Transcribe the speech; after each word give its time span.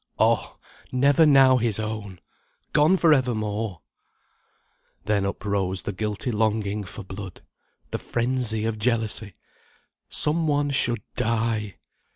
_Oh! 0.17 0.57
never 0.91 1.27
now 1.27 1.57
his 1.57 1.79
own! 1.79 2.19
Gone 2.73 2.97
for 2.97 3.13
evermore! 3.13 3.81
Then 5.05 5.27
uprose 5.27 5.83
the 5.83 5.93
guilty 5.93 6.31
longing 6.31 6.83
for 6.85 7.03
blood! 7.03 7.43
The 7.91 7.99
frenzy 7.99 8.65
of 8.65 8.79
jealousy! 8.79 9.33
Some 10.09 10.47
one 10.47 10.71
should 10.71 11.03
die. 11.15 11.75